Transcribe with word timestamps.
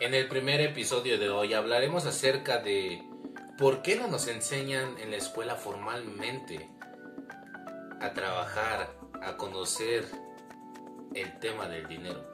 En 0.00 0.12
el 0.12 0.26
primer 0.26 0.60
episodio 0.60 1.18
de 1.18 1.30
hoy 1.30 1.54
hablaremos 1.54 2.04
acerca 2.04 2.58
de 2.58 3.04
por 3.56 3.80
qué 3.80 3.94
no 3.94 4.08
nos 4.08 4.26
enseñan 4.26 4.98
en 4.98 5.12
la 5.12 5.16
escuela 5.16 5.54
formalmente 5.54 6.68
a 8.00 8.12
trabajar, 8.12 8.92
a 9.22 9.36
conocer 9.36 10.04
el 11.14 11.38
tema 11.38 11.68
del 11.68 11.86
dinero. 11.86 12.28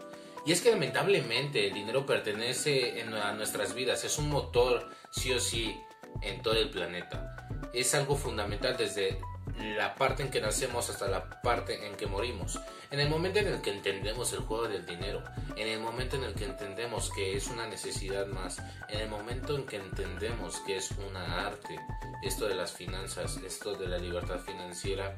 Y 0.47 0.53
es 0.53 0.63
que 0.63 0.71
lamentablemente 0.71 1.67
el 1.67 1.75
dinero 1.75 2.07
pertenece 2.07 3.03
a 3.03 3.33
nuestras 3.33 3.75
vidas, 3.75 4.05
es 4.05 4.17
un 4.17 4.31
motor 4.31 4.89
sí 5.11 5.31
o 5.33 5.39
sí 5.39 5.79
en 6.23 6.41
todo 6.41 6.55
el 6.55 6.71
planeta. 6.71 7.37
Es 7.75 7.95
algo 7.95 8.17
fundamental 8.17 8.79
desde 8.79 9.21
la 9.61 9.95
parte 9.95 10.23
en 10.23 10.31
que 10.31 10.41
nacemos 10.41 10.89
hasta 10.91 11.09
la 11.09 11.43
parte 11.43 11.87
en 11.87 11.95
que 11.95 12.07
morimos. 12.07 12.59
En 12.91 12.99
el 12.99 13.09
momento 13.09 13.39
en 13.39 13.49
el 13.49 13.61
que 13.61 13.71
entendemos 13.71 14.33
el 14.33 14.41
juego 14.41 14.67
del 14.67 14.85
dinero, 14.85 15.23
en 15.57 15.69
el 15.69 15.81
momento 15.81 16.17
en 16.17 16.25
el 16.25 16.35
que 16.35 16.45
entendemos 16.45 17.11
que 17.11 17.37
es 17.37 17.49
una 17.49 17.67
necesidad 17.67 18.27
más, 18.27 18.61
en 18.89 19.01
el 19.01 19.09
momento 19.09 19.57
en 19.57 19.67
que 19.67 19.77
entendemos 19.77 20.61
que 20.61 20.77
es 20.77 20.91
una 20.93 21.47
arte, 21.47 21.79
esto 22.23 22.49
de 22.49 22.55
las 22.55 22.73
finanzas, 22.73 23.37
esto 23.39 23.75
de 23.75 23.87
la 23.87 23.99
libertad 23.99 24.41
financiera, 24.41 25.17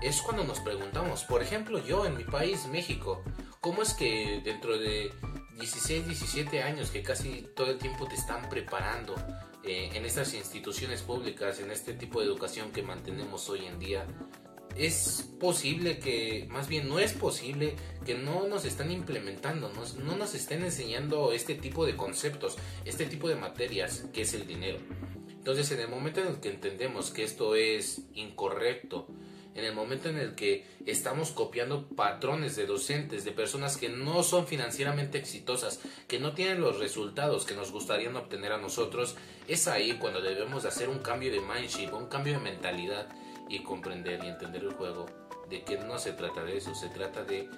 es 0.00 0.20
cuando 0.20 0.44
nos 0.44 0.60
preguntamos, 0.60 1.24
por 1.24 1.42
ejemplo, 1.42 1.78
yo 1.78 2.06
en 2.06 2.16
mi 2.16 2.24
país, 2.24 2.66
México, 2.66 3.22
¿cómo 3.60 3.82
es 3.82 3.94
que 3.94 4.40
dentro 4.44 4.78
de 4.78 5.12
16, 5.58 6.06
17 6.06 6.62
años 6.62 6.90
que 6.90 7.02
casi 7.02 7.46
todo 7.54 7.70
el 7.70 7.78
tiempo 7.78 8.06
te 8.06 8.14
están 8.14 8.48
preparando 8.48 9.14
eh, 9.64 9.90
en 9.94 10.04
estas 10.04 10.34
instituciones 10.34 11.02
públicas, 11.02 11.60
en 11.60 11.70
este 11.70 11.94
tipo 11.94 12.20
de 12.20 12.26
educación 12.26 12.72
que 12.72 12.82
mantenemos 12.82 13.48
hoy 13.48 13.66
en 13.66 13.78
día, 13.78 14.06
es 14.76 15.30
posible 15.38 15.98
que, 15.98 16.46
más 16.50 16.68
bien 16.68 16.88
no 16.88 16.98
es 16.98 17.12
posible 17.12 17.76
que 18.04 18.14
no 18.14 18.46
nos 18.48 18.64
están 18.64 18.90
implementando, 18.90 19.70
no, 19.70 19.82
no 20.02 20.16
nos 20.16 20.34
estén 20.34 20.62
enseñando 20.64 21.32
este 21.32 21.54
tipo 21.54 21.84
de 21.84 21.96
conceptos, 21.96 22.56
este 22.84 23.06
tipo 23.06 23.28
de 23.28 23.36
materias 23.36 24.04
que 24.12 24.22
es 24.22 24.34
el 24.34 24.46
dinero. 24.46 24.78
Entonces 25.28 25.70
en 25.72 25.80
el 25.80 25.88
momento 25.88 26.20
en 26.20 26.28
el 26.28 26.40
que 26.40 26.50
entendemos 26.50 27.10
que 27.10 27.24
esto 27.24 27.54
es 27.54 28.02
incorrecto, 28.14 29.08
en 29.54 29.64
el 29.64 29.74
momento 29.74 30.08
en 30.08 30.18
el 30.18 30.34
que 30.34 30.66
estamos 30.86 31.30
copiando 31.30 31.86
patrones 31.88 32.56
de 32.56 32.66
docentes, 32.66 33.24
de 33.24 33.32
personas 33.32 33.76
que 33.76 33.88
no 33.88 34.22
son 34.22 34.46
financieramente 34.46 35.18
exitosas, 35.18 35.80
que 36.08 36.18
no 36.18 36.32
tienen 36.32 36.60
los 36.60 36.78
resultados 36.78 37.44
que 37.44 37.54
nos 37.54 37.70
gustaría 37.70 38.10
obtener 38.10 38.52
a 38.52 38.58
nosotros, 38.58 39.16
es 39.48 39.68
ahí 39.68 39.98
cuando 39.98 40.20
debemos 40.20 40.64
hacer 40.64 40.88
un 40.88 41.00
cambio 41.00 41.30
de 41.30 41.40
mindset, 41.40 41.92
un 41.92 42.06
cambio 42.06 42.34
de 42.34 42.40
mentalidad 42.40 43.08
y 43.48 43.62
comprender 43.62 44.22
y 44.24 44.28
entender 44.28 44.62
el 44.62 44.72
juego 44.72 45.06
de 45.48 45.62
que 45.62 45.76
no 45.76 45.98
se 45.98 46.12
trata 46.12 46.42
de 46.44 46.56
eso, 46.56 46.74
se 46.74 46.88
trata 46.88 47.24
de 47.24 47.48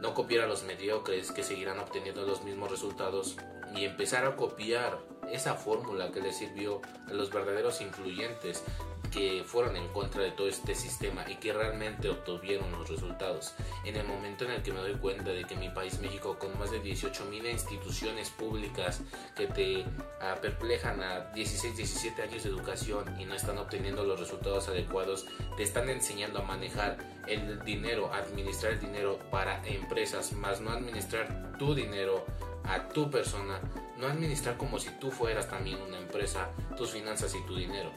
no 0.00 0.14
copiar 0.14 0.44
a 0.44 0.46
los 0.46 0.64
mediocres 0.64 1.30
que 1.30 1.42
seguirán 1.42 1.78
obteniendo 1.78 2.26
los 2.26 2.42
mismos 2.42 2.70
resultados 2.70 3.36
y 3.76 3.84
empezar 3.84 4.24
a 4.24 4.36
copiar 4.36 4.98
esa 5.30 5.54
fórmula 5.54 6.10
que 6.10 6.20
le 6.20 6.32
sirvió 6.32 6.80
a 7.08 7.12
los 7.12 7.30
verdaderos 7.30 7.80
influyentes 7.80 8.64
que 9.10 9.44
fueron 9.44 9.76
en 9.76 9.88
contra 9.88 10.22
de 10.22 10.30
todo 10.30 10.48
este 10.48 10.74
sistema 10.74 11.24
y 11.28 11.36
que 11.36 11.52
realmente 11.52 12.08
obtuvieron 12.08 12.70
los 12.72 12.88
resultados. 12.88 13.54
En 13.84 13.96
el 13.96 14.06
momento 14.06 14.44
en 14.44 14.52
el 14.52 14.62
que 14.62 14.72
me 14.72 14.80
doy 14.80 14.94
cuenta 14.94 15.30
de 15.30 15.44
que 15.44 15.56
mi 15.56 15.68
país 15.70 16.00
México, 16.00 16.38
con 16.38 16.58
más 16.58 16.70
de 16.70 16.80
18 16.80 17.24
mil 17.26 17.46
instituciones 17.46 18.30
públicas 18.30 19.00
que 19.36 19.46
te 19.46 19.84
ah, 20.20 20.36
perplejan 20.40 21.02
a 21.02 21.32
16, 21.32 21.76
17 21.76 22.22
años 22.22 22.42
de 22.44 22.50
educación 22.50 23.20
y 23.20 23.24
no 23.24 23.34
están 23.34 23.58
obteniendo 23.58 24.04
los 24.04 24.20
resultados 24.20 24.68
adecuados, 24.68 25.26
te 25.56 25.62
están 25.62 25.88
enseñando 25.88 26.40
a 26.40 26.42
manejar 26.42 26.98
el 27.26 27.62
dinero, 27.64 28.12
administrar 28.12 28.72
el 28.72 28.80
dinero 28.80 29.18
para 29.30 29.66
empresas, 29.66 30.32
más 30.32 30.60
no 30.60 30.70
administrar 30.70 31.56
tu 31.58 31.74
dinero 31.74 32.24
a 32.64 32.88
tu 32.88 33.10
persona, 33.10 33.60
no 33.98 34.06
administrar 34.06 34.56
como 34.56 34.78
si 34.78 34.90
tú 35.00 35.10
fueras 35.10 35.48
también 35.48 35.80
una 35.80 35.98
empresa, 35.98 36.50
tus 36.76 36.90
finanzas 36.90 37.34
y 37.34 37.44
tu 37.46 37.56
dinero. 37.56 37.90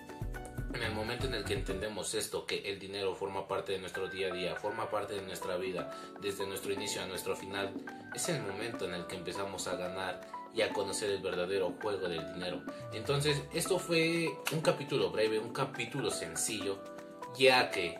En 0.73 0.81
el 0.81 0.91
momento 0.91 1.27
en 1.27 1.35
el 1.35 1.43
que 1.43 1.53
entendemos 1.53 2.15
esto, 2.15 2.47
que 2.47 2.69
el 2.69 2.79
dinero 2.79 3.13
forma 3.13 3.47
parte 3.47 3.73
de 3.73 3.79
nuestro 3.79 4.07
día 4.07 4.27
a 4.27 4.33
día, 4.33 4.55
forma 4.55 4.89
parte 4.89 5.13
de 5.13 5.21
nuestra 5.21 5.55
vida, 5.55 5.91
desde 6.19 6.47
nuestro 6.47 6.73
inicio 6.73 7.03
a 7.03 7.05
nuestro 7.05 7.35
final, 7.35 7.73
es 8.15 8.27
el 8.29 8.41
momento 8.41 8.85
en 8.85 8.95
el 8.95 9.05
que 9.05 9.15
empezamos 9.15 9.67
a 9.67 9.75
ganar 9.75 10.21
y 10.53 10.61
a 10.61 10.73
conocer 10.73 11.11
el 11.11 11.21
verdadero 11.21 11.73
juego 11.79 12.07
del 12.07 12.33
dinero. 12.33 12.63
Entonces, 12.91 13.43
esto 13.53 13.77
fue 13.77 14.29
un 14.51 14.61
capítulo 14.61 15.11
breve, 15.11 15.37
un 15.37 15.53
capítulo 15.53 16.09
sencillo, 16.09 16.79
ya 17.37 17.69
que 17.69 17.99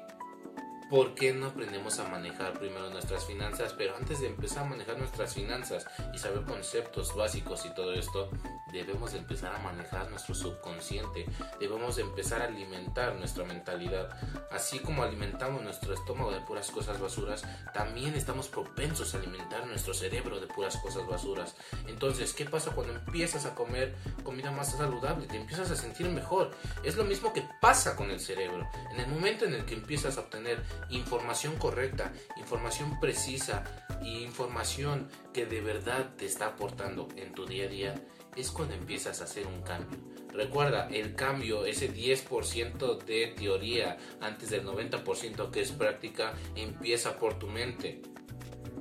¿Por 0.93 1.15
qué 1.15 1.33
no 1.33 1.47
aprendemos 1.47 1.97
a 1.97 2.07
manejar 2.07 2.53
primero 2.59 2.87
nuestras 2.91 3.25
finanzas? 3.25 3.73
Pero 3.75 3.95
antes 3.95 4.19
de 4.19 4.27
empezar 4.27 4.63
a 4.63 4.69
manejar 4.69 4.99
nuestras 4.99 5.33
finanzas 5.33 5.87
y 6.13 6.19
saber 6.19 6.43
conceptos 6.43 7.15
básicos 7.15 7.65
y 7.65 7.73
todo 7.73 7.95
esto, 7.95 8.29
debemos 8.71 9.15
empezar 9.15 9.55
a 9.55 9.57
manejar 9.57 10.11
nuestro 10.11 10.35
subconsciente. 10.35 11.25
Debemos 11.59 11.97
empezar 11.97 12.43
a 12.43 12.45
alimentar 12.45 13.15
nuestra 13.15 13.43
mentalidad. 13.43 14.07
Así 14.51 14.77
como 14.77 15.01
alimentamos 15.01 15.63
nuestro 15.63 15.95
estómago 15.95 16.31
de 16.31 16.41
puras 16.41 16.69
cosas 16.69 16.99
basuras, 16.99 17.43
también 17.73 18.13
estamos 18.13 18.47
propensos 18.47 19.15
a 19.15 19.17
alimentar 19.17 19.65
nuestro 19.65 19.95
cerebro 19.95 20.39
de 20.39 20.45
puras 20.45 20.77
cosas 20.77 21.07
basuras. 21.07 21.55
Entonces, 21.87 22.33
¿qué 22.33 22.45
pasa 22.45 22.69
cuando 22.75 22.93
empiezas 22.93 23.47
a 23.47 23.55
comer 23.55 23.95
comida 24.23 24.51
más 24.51 24.77
saludable? 24.77 25.25
Te 25.25 25.37
empiezas 25.37 25.71
a 25.71 25.75
sentir 25.75 26.07
mejor. 26.09 26.51
Es 26.83 26.95
lo 26.97 27.03
mismo 27.03 27.33
que 27.33 27.43
pasa 27.59 27.95
con 27.95 28.11
el 28.11 28.19
cerebro. 28.19 28.69
En 28.91 28.99
el 28.99 29.07
momento 29.07 29.45
en 29.45 29.55
el 29.55 29.65
que 29.65 29.73
empiezas 29.73 30.19
a 30.19 30.21
obtener 30.21 30.61
información 30.89 31.55
correcta, 31.57 32.13
información 32.37 32.99
precisa 32.99 33.63
y 34.01 34.23
información 34.23 35.09
que 35.33 35.45
de 35.45 35.61
verdad 35.61 36.15
te 36.17 36.25
está 36.25 36.47
aportando 36.47 37.07
en 37.15 37.33
tu 37.33 37.45
día 37.45 37.65
a 37.65 37.69
día, 37.69 37.95
es 38.35 38.51
cuando 38.51 38.75
empiezas 38.75 39.21
a 39.21 39.25
hacer 39.25 39.47
un 39.47 39.61
cambio. 39.61 39.99
Recuerda, 40.33 40.87
el 40.89 41.13
cambio, 41.13 41.65
ese 41.65 41.93
10% 41.93 43.03
de 43.03 43.27
teoría 43.37 43.97
antes 44.19 44.49
del 44.49 44.65
90% 44.65 45.51
que 45.51 45.61
es 45.61 45.71
práctica, 45.71 46.33
empieza 46.55 47.19
por 47.19 47.37
tu 47.37 47.47
mente. 47.47 48.01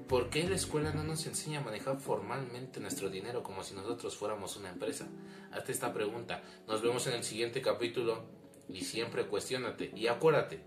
¿Por 0.09 0.31
qué 0.31 0.49
la 0.49 0.57
escuela 0.57 0.93
no 0.93 1.05
nos 1.05 1.27
enseña 1.27 1.61
a 1.61 1.65
manejar 1.65 1.99
formalmente 1.99 2.81
nuestro 2.81 3.11
dinero 3.11 3.43
como 3.43 3.63
si 3.63 3.75
nosotros 3.75 4.17
fuéramos 4.17 4.57
una 4.57 4.71
empresa? 4.71 5.09
Hazte 5.53 5.73
esta 5.73 5.93
pregunta. 5.93 6.43
Nos 6.67 6.83
vemos 6.83 7.07
en 7.07 7.15
el 7.15 7.25
siguiente 7.25 7.61
capítulo 7.61 8.25
y 8.69 8.85
siempre 8.85 9.27
cuestionate 9.27 9.93
y 9.95 10.07
acuérdate, 10.07 10.63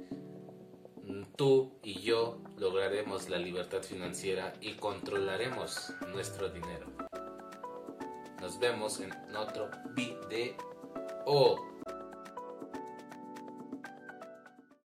tú 1.36 1.74
y 1.84 2.02
yo 2.02 2.38
lograremos 2.58 3.30
la 3.30 3.38
libertad 3.38 3.82
financiera 3.82 4.54
y 4.62 4.74
controlaremos 4.74 5.94
nuestro 6.12 6.50
dinero. 6.50 6.88
Nos 8.42 8.60
vemos 8.60 9.00
en 9.00 9.12
otro 9.36 9.70
video. 9.96 10.56